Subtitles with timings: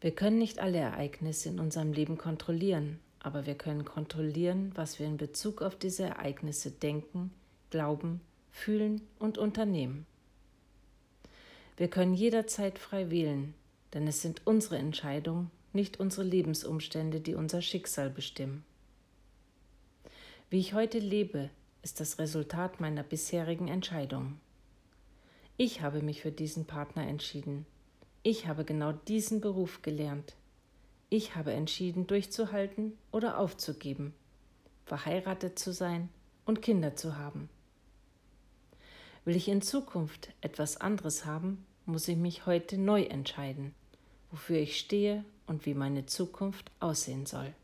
[0.00, 5.06] Wir können nicht alle Ereignisse in unserem Leben kontrollieren, aber wir können kontrollieren, was wir
[5.06, 7.32] in Bezug auf diese Ereignisse denken,
[7.70, 8.20] glauben,
[8.52, 10.06] fühlen und unternehmen.
[11.76, 13.54] Wir können jederzeit frei wählen,
[13.92, 18.64] denn es sind unsere Entscheidungen, nicht unsere Lebensumstände, die unser Schicksal bestimmen.
[20.48, 21.50] Wie ich heute lebe,
[21.82, 24.40] ist das Resultat meiner bisherigen Entscheidungen.
[25.56, 27.66] Ich habe mich für diesen Partner entschieden
[28.28, 30.36] ich habe genau diesen Beruf gelernt.
[31.08, 34.12] Ich habe entschieden, durchzuhalten oder aufzugeben,
[34.84, 36.10] verheiratet zu sein
[36.44, 37.48] und Kinder zu haben.
[39.24, 43.74] Will ich in Zukunft etwas anderes haben, muss ich mich heute neu entscheiden,
[44.30, 47.54] wofür ich stehe und wie meine Zukunft aussehen soll.